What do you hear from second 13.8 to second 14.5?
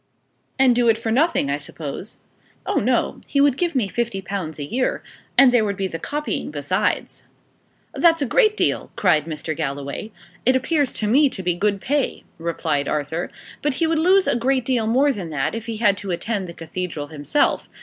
would lose a